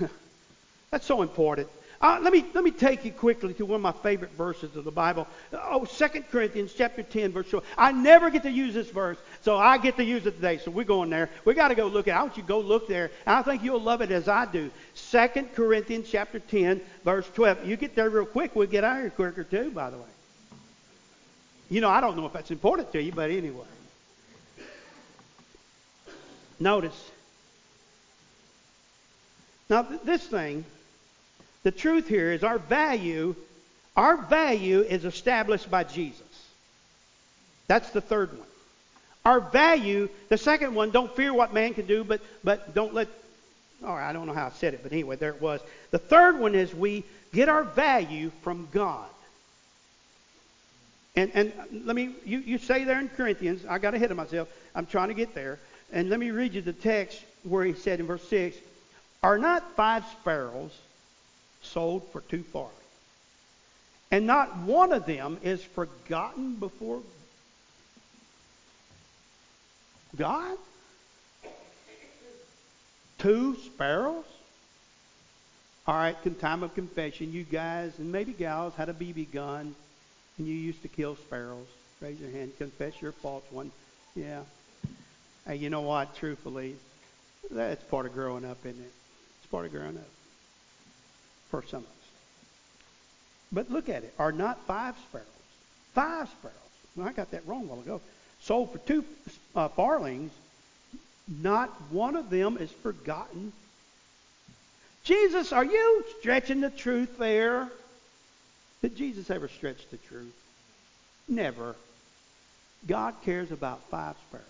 [0.90, 1.68] That's so important.
[2.02, 4.84] Uh, let me let me take you quickly to one of my favorite verses of
[4.84, 5.28] the Bible.
[5.52, 7.62] Oh, 2 Corinthians chapter 10, verse 12.
[7.76, 10.56] I never get to use this verse, so I get to use it today.
[10.56, 11.28] So we're going there.
[11.44, 12.18] We got to go look at it.
[12.18, 13.10] I want you to go look there.
[13.26, 14.70] And I think you'll love it as I do.
[15.10, 17.66] 2 Corinthians chapter 10, verse 12.
[17.66, 20.04] You get there real quick, we'll get out of here quicker too, by the way.
[21.70, 23.64] You know, I don't know if that's important to you, but anyway.
[26.58, 27.10] Notice.
[29.70, 30.64] Now, this thing,
[31.62, 33.36] the truth here is our value,
[33.96, 36.22] our value is established by Jesus.
[37.68, 38.48] That's the third one.
[39.24, 43.06] Our value, the second one, don't fear what man can do, but, but don't let,
[43.86, 45.60] all right, I don't know how I said it, but anyway, there it was.
[45.92, 49.08] The third one is we get our value from God.
[51.20, 51.52] And, and
[51.84, 54.48] let me, you, you say there in Corinthians, I got ahead of myself.
[54.74, 55.58] I'm trying to get there.
[55.92, 58.56] And let me read you the text where he said in verse 6
[59.22, 60.72] Are not five sparrows
[61.60, 62.76] sold for two farthings?
[64.10, 67.02] And not one of them is forgotten before
[70.16, 70.56] God?
[73.18, 74.24] Two sparrows?
[75.86, 79.74] All right, time of confession, you guys and maybe gals had a BB gun
[80.40, 81.66] and you used to kill sparrows.
[82.00, 82.52] Raise your hand.
[82.56, 83.46] Confess your faults.
[83.52, 83.70] One,
[84.16, 84.40] yeah.
[85.46, 86.16] Hey, you know what?
[86.16, 86.76] Truthfully,
[87.50, 88.92] that's part of growing up, isn't it?
[89.38, 90.08] It's part of growing up
[91.50, 92.08] for some of us.
[93.52, 94.14] But look at it.
[94.18, 95.26] Are not five sparrows?
[95.92, 96.56] Five sparrows.
[96.96, 98.00] Well, I got that wrong a while ago.
[98.40, 99.04] Sold for two
[99.54, 100.32] uh, farthings.
[101.28, 103.52] Not one of them is forgotten.
[105.04, 107.68] Jesus, are you stretching the truth there?
[108.82, 110.34] Did Jesus ever stretch the truth?
[111.28, 111.76] Never.
[112.86, 114.46] God cares about five sparrows.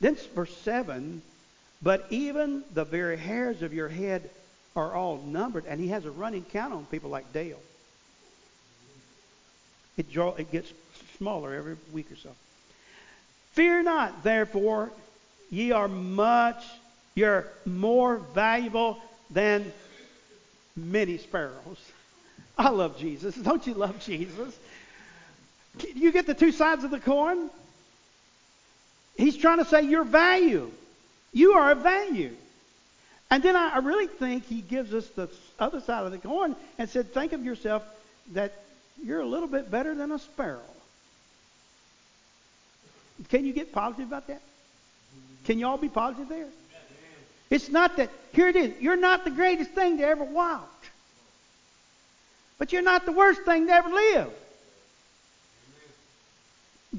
[0.00, 1.22] Then verse 7
[1.82, 4.30] But even the very hairs of your head
[4.74, 7.60] are all numbered, and he has a running count on people like Dale.
[9.96, 10.72] It, draw, it gets
[11.18, 12.30] smaller every week or so.
[13.52, 14.90] Fear not, therefore,
[15.50, 16.64] ye are much,
[17.14, 18.98] you're more valuable
[19.30, 19.72] than
[20.76, 21.78] many sparrows.
[22.60, 23.34] I love Jesus.
[23.48, 24.56] Don't you love Jesus?
[25.94, 27.48] You get the two sides of the coin?
[29.16, 30.70] He's trying to say your value.
[31.32, 32.36] You are a value.
[33.30, 36.90] And then I, really think he gives us the other side of the coin and
[36.90, 37.82] said, think of yourself
[38.32, 38.52] that
[39.02, 40.60] you're a little bit better than a sparrow.
[43.28, 44.42] Can you get positive about that?
[45.44, 46.48] Can you all be positive there?
[47.50, 50.79] It's not that, here it is, you're not the greatest thing to ever walk.
[52.60, 54.30] But you're not the worst thing to ever live.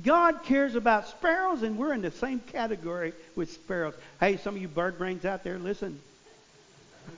[0.04, 3.94] God cares about sparrows, and we're in the same category with sparrows.
[4.20, 6.00] Hey, some of you bird brains out there, listen.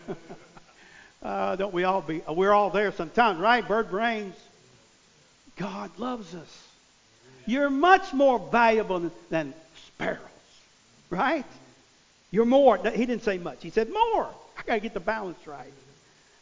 [1.24, 2.22] uh, don't we all be?
[2.28, 3.66] We're all there sometimes, right?
[3.66, 4.36] Bird brains.
[5.56, 6.68] God loves us.
[7.46, 9.54] You're much more valuable than, than
[9.88, 10.20] sparrows,
[11.10, 11.46] right?
[12.30, 12.76] You're more.
[12.78, 13.64] He didn't say much.
[13.64, 14.28] He said more.
[14.58, 15.72] I got to get the balance right.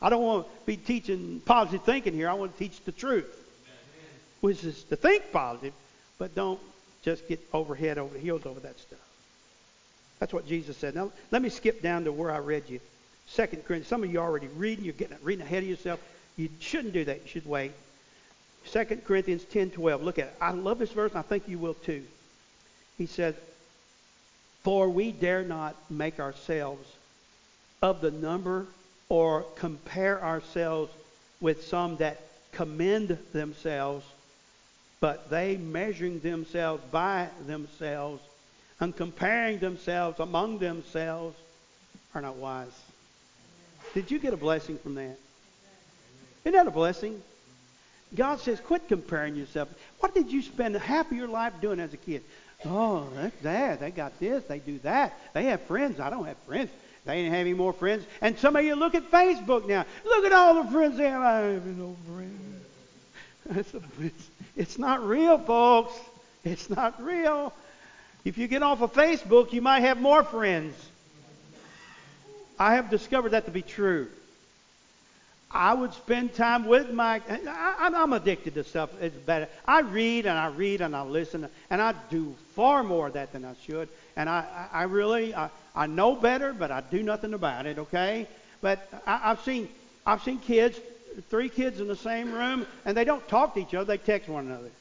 [0.02, 2.30] I don't want to be teaching positive thinking here.
[2.30, 3.38] I want to teach the truth,
[4.42, 5.74] which is to think positive,
[6.18, 6.60] but don't
[7.04, 9.00] just get over head over heels over that stuff.
[10.20, 10.96] That's what Jesus said.
[10.96, 12.80] Now, let me skip down to where I read you.
[13.28, 13.88] Second Corinthians.
[13.88, 14.86] Some of you already reading.
[14.86, 16.00] You're getting reading ahead of yourself.
[16.38, 17.22] You shouldn't do that.
[17.24, 17.72] You should wait.
[18.66, 20.04] Second Corinthians 10, 12.
[20.04, 20.36] Look at it.
[20.40, 22.04] I love this verse, and I think you will too.
[22.98, 23.36] He said,
[24.64, 26.88] For we dare not make ourselves
[27.82, 28.68] of the number
[29.12, 30.90] or compare ourselves
[31.42, 32.18] with some that
[32.54, 34.06] commend themselves,
[35.02, 38.24] but they measuring themselves by themselves
[38.80, 41.38] and comparing themselves among themselves
[42.16, 42.72] are not wise.
[43.94, 45.18] Did you get a blessing from that?
[46.46, 47.22] Isn't that a blessing?
[48.16, 49.68] God says, quit comparing yourself.
[50.00, 52.24] What did you spend half of your life doing as a kid?
[52.64, 53.82] Oh, that's that.
[53.82, 54.46] They got this.
[54.46, 55.20] They do that.
[55.34, 56.00] They have friends.
[56.00, 56.70] I don't have friends.
[57.06, 58.06] They ain't have any more friends.
[58.22, 59.86] And some of you look at Facebook now.
[60.06, 61.22] Look at all the friends they have.
[61.22, 62.38] I have no friends.
[64.00, 65.94] It's, it's, not real, folks.
[66.46, 67.52] It's not real.
[68.24, 70.76] If you get off of Facebook, you might have more friends.
[72.60, 74.08] I have discovered that to be true.
[75.54, 77.22] I would spend time with my.
[77.28, 78.90] I, am addicted to stuff.
[79.02, 79.50] It's better.
[79.66, 83.34] I read and I read and I listen and I do far more of that
[83.34, 83.90] than I should.
[84.16, 87.80] And I, I really, I, I know better, but I do nothing about it.
[87.80, 88.28] Okay.
[88.62, 89.70] But I, I've seen,
[90.06, 90.80] I've seen kids,
[91.30, 93.86] three kids in the same room, and they don't talk to each other.
[93.86, 94.72] They text one another.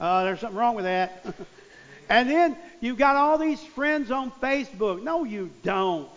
[0.00, 1.24] Uh, there's something wrong with that.
[2.08, 5.02] and then you've got all these friends on Facebook.
[5.02, 6.08] No, you don't.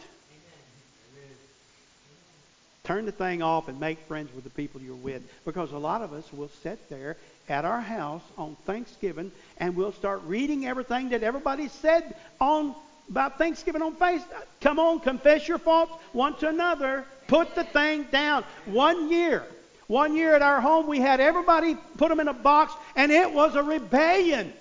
[2.91, 5.23] Turn the thing off and make friends with the people you're with.
[5.45, 7.15] Because a lot of us will sit there
[7.47, 12.75] at our house on Thanksgiving and we'll start reading everything that everybody said on
[13.09, 14.43] about Thanksgiving on Facebook.
[14.59, 17.05] Come on, confess your faults one to another.
[17.27, 18.43] Put the thing down.
[18.65, 19.45] One year,
[19.87, 23.31] one year at our home, we had everybody put them in a box, and it
[23.31, 24.51] was a rebellion.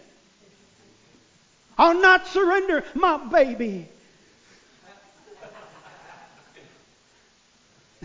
[1.76, 3.88] I'll not surrender my baby.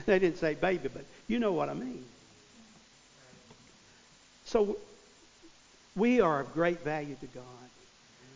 [0.08, 2.04] they didn't say baby, but you know what I mean.
[4.46, 4.78] So
[5.96, 7.44] we are of great value to God.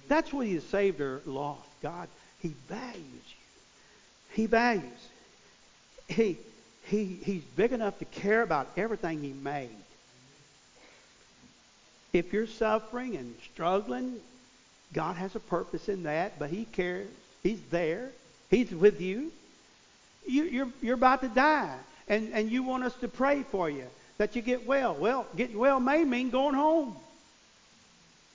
[0.08, 1.68] That's what He saved or lost.
[1.82, 2.08] God,
[2.40, 3.36] He values you.
[4.32, 5.08] He values.
[6.08, 6.38] He,
[6.86, 9.70] he, he's big enough to care about everything He made.
[12.12, 14.16] If you're suffering and struggling,
[14.94, 17.08] God has a purpose in that, but He cares.
[17.44, 18.10] He's there.
[18.50, 19.32] He's with you
[20.30, 21.76] you, you're, you're about to die,
[22.08, 23.86] and, and you want us to pray for you
[24.18, 24.96] that you get well.
[24.96, 26.96] Well, getting well may mean going home.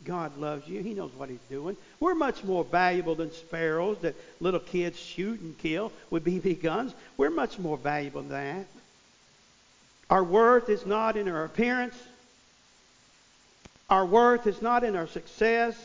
[0.05, 0.83] God loves you.
[0.83, 1.77] He knows what He's doing.
[2.01, 6.95] We're much more valuable than sparrows that little kids shoot and kill with BB guns.
[7.17, 8.67] We're much more valuable than that.
[10.11, 11.97] Our worth is not in our appearance.
[13.89, 15.77] Our worth is not in our success.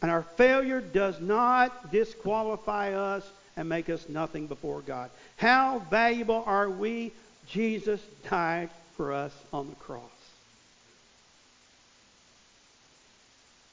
[0.00, 5.10] And our failure does not disqualify us and make us nothing before God.
[5.36, 7.12] How valuable are we?
[7.48, 10.02] Jesus died for us on the cross.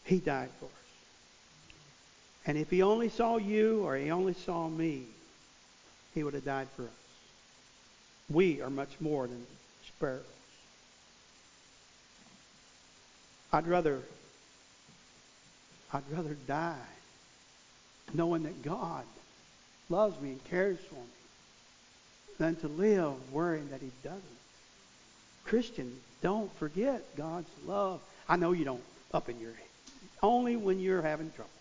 [0.05, 0.71] He died for us.
[2.45, 5.03] And if he only saw you or he only saw me,
[6.13, 6.89] he would have died for us.
[8.29, 9.45] We are much more than
[9.87, 10.21] sparrows.
[13.51, 13.99] I'd rather
[15.93, 16.75] I'd rather die
[18.13, 19.05] knowing that God
[19.93, 21.01] loves me and cares for me
[22.39, 24.23] than to live worrying that he doesn't.
[25.45, 28.01] Christian, don't forget God's love.
[28.27, 28.81] I know you don't
[29.13, 29.59] up in your head.
[30.23, 31.51] Only when you're having trouble.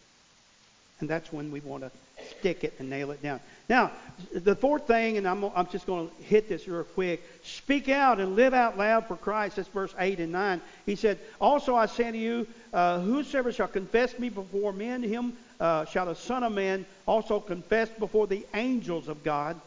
[1.00, 1.90] And that's when we want to
[2.38, 3.40] stick it and nail it down.
[3.68, 3.90] Now,
[4.32, 8.18] the fourth thing, and I'm, I'm just going to hit this real quick speak out
[8.18, 9.56] and live out loud for Christ.
[9.56, 10.60] That's verse 8 and 9.
[10.86, 15.36] He said, Also I say to you, uh, whosoever shall confess me before men, him
[15.62, 19.58] uh, shall the Son of Man also confess before the angels of God.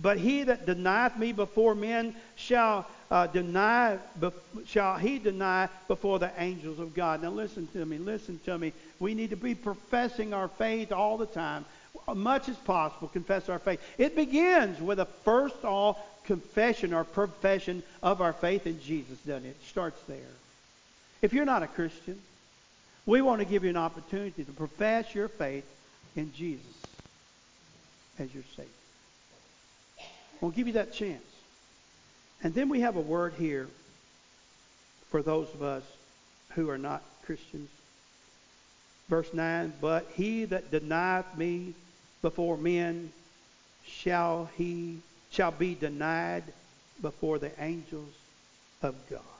[0.00, 3.98] But he that denieth me before men shall uh, deny,
[4.66, 7.22] shall he deny before the angels of God.
[7.22, 8.72] Now listen to me, listen to me.
[8.98, 11.66] We need to be professing our faith all the time,
[12.14, 13.08] much as possible.
[13.08, 13.80] Confess our faith.
[13.98, 19.44] It begins with a first all confession or profession of our faith in Jesus, doesn't
[19.44, 19.50] it?
[19.50, 20.34] It starts there.
[21.20, 22.18] If you're not a Christian,
[23.06, 25.64] we want to give you an opportunity to profess your faith
[26.14, 26.64] in Jesus
[28.18, 28.70] as your Savior.
[30.40, 31.22] We'll give you that chance.
[32.42, 33.68] And then we have a word here
[35.10, 35.84] for those of us
[36.54, 37.68] who are not Christians.
[39.08, 41.74] Verse 9, but he that denieth me
[42.22, 43.12] before men
[43.84, 44.98] shall he
[45.30, 46.44] shall be denied
[47.00, 48.12] before the angels
[48.82, 49.31] of God.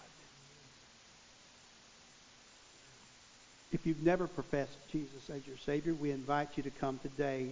[3.72, 7.48] If you've never professed Jesus as your Savior, we invite you to come today.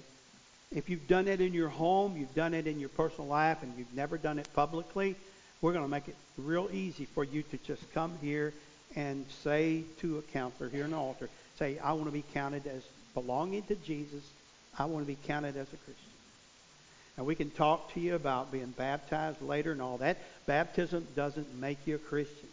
[0.71, 3.73] If you've done it in your home, you've done it in your personal life, and
[3.79, 5.16] you've never done it publicly,
[5.62, 8.53] we're going to make it real easy for you to just come here
[8.97, 12.66] and say to a counselor here in the altar, say, I want to be counted
[12.66, 12.83] as
[13.14, 14.23] belonging to Jesus.
[14.79, 15.95] I want to be counted as a Christian.
[17.16, 20.18] And we can talk to you about being baptized later and all that.
[20.47, 22.49] Baptism doesn't make you a Christian.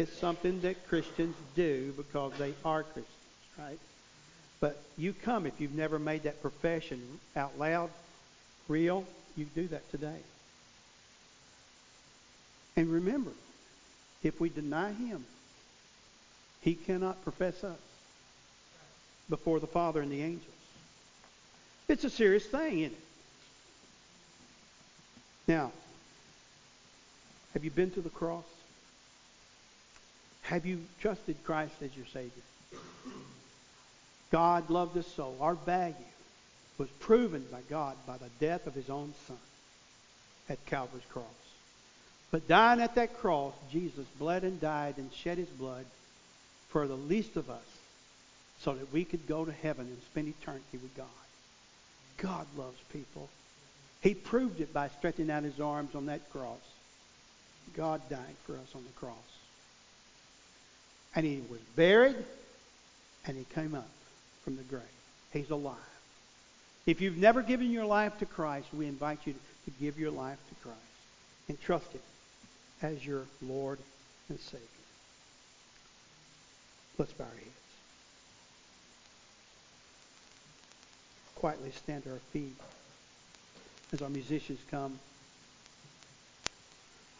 [0.00, 3.06] It's something that Christians do because they are Christians,
[3.58, 3.78] right?
[4.58, 7.02] But you come if you've never made that profession
[7.36, 7.90] out loud,
[8.66, 9.04] real,
[9.36, 10.20] you do that today.
[12.76, 13.32] And remember,
[14.22, 15.26] if we deny him,
[16.62, 17.76] he cannot profess us
[19.28, 20.46] before the Father and the angels.
[21.88, 23.04] It's a serious thing, isn't it?
[25.46, 25.72] Now,
[27.52, 28.44] have you been to the cross?
[30.50, 32.42] Have you trusted Christ as your Savior?
[34.32, 35.32] God loved us so.
[35.40, 35.94] Our value
[36.76, 39.36] was proven by God by the death of his own Son
[40.48, 41.24] at Calvary's cross.
[42.32, 45.84] But dying at that cross, Jesus bled and died and shed his blood
[46.70, 47.78] for the least of us
[48.58, 51.06] so that we could go to heaven and spend eternity with God.
[52.16, 53.28] God loves people.
[54.00, 56.58] He proved it by stretching out his arms on that cross.
[57.76, 59.14] God died for us on the cross.
[61.14, 62.16] And he was buried
[63.26, 63.88] and he came up
[64.44, 64.82] from the grave.
[65.32, 65.76] He's alive.
[66.86, 69.34] If you've never given your life to Christ, we invite you
[69.64, 70.78] to give your life to Christ
[71.48, 72.00] and trust Him
[72.82, 73.78] as your Lord
[74.28, 74.66] and Savior.
[76.98, 77.46] Let's bow our heads.
[81.34, 82.56] Quietly stand to our feet
[83.92, 84.98] as our musicians come.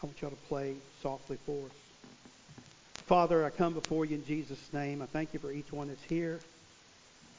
[0.02, 1.89] I want y'all to play softly for us.
[3.10, 5.02] Father, I come before you in Jesus' name.
[5.02, 6.38] I thank you for each one that's here.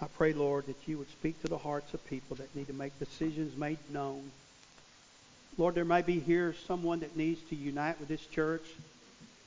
[0.02, 2.74] I pray, Lord, that you would speak to the hearts of people that need to
[2.74, 4.34] make decisions made known.
[5.58, 8.66] Lord, there may be here someone that needs to unite with this church.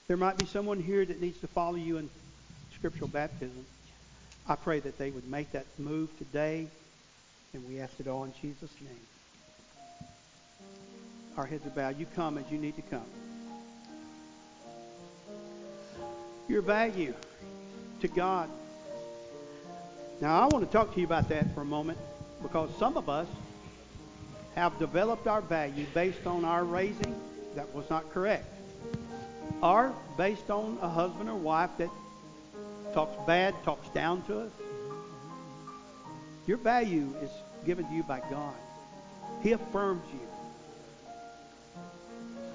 [0.08, 2.08] There might be someone here that needs to follow you in
[2.74, 3.66] scriptural baptism.
[4.48, 6.68] I pray that they would make that move today,
[7.52, 10.08] and we ask it all in Jesus' name.
[11.36, 12.00] Our heads are bowed.
[12.00, 13.23] You come as you need to come.
[16.48, 17.14] Your value
[18.00, 18.50] to God
[20.20, 21.98] now, I want to talk to you about that for a moment
[22.40, 23.26] because some of us
[24.54, 27.20] have developed our value based on our raising
[27.56, 28.46] that was not correct,
[29.62, 31.90] or based on a husband or wife that
[32.92, 34.52] talks bad, talks down to us.
[36.46, 37.30] Your value is
[37.66, 38.54] given to you by God.
[39.42, 40.20] He affirms you.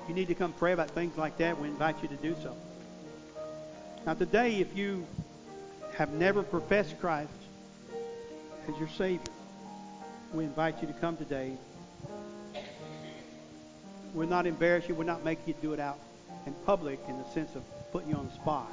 [0.08, 2.56] You need to come pray about things like that, we invite you to do so.
[4.06, 5.06] Now, today, if you
[6.00, 7.30] have never professed Christ
[8.70, 9.34] as your Savior.
[10.34, 11.52] We invite you to come today.
[14.14, 14.96] We'll not embarrass you.
[14.96, 16.00] We'll not make you do it out
[16.46, 18.72] in public in the sense of putting you on the spot.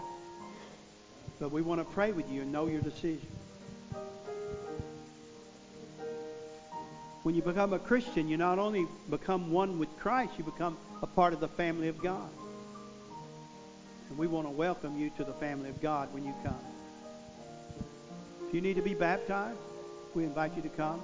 [1.40, 3.26] But we want to pray with you and know your decision.
[7.22, 11.08] When you become a Christian, you not only become one with Christ, you become a
[11.08, 12.28] part of the family of God.
[14.08, 16.54] And we want to welcome you to the family of God when you come.
[18.48, 19.58] If you need to be baptized,
[20.14, 21.00] we invite you to come.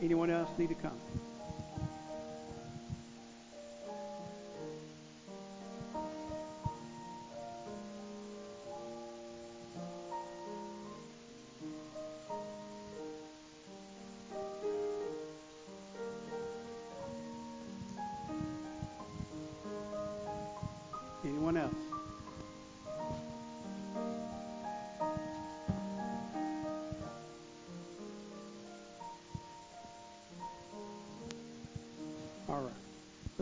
[0.00, 0.98] Anyone else need to come?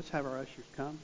[0.06, 1.00] Let's have our ushers come.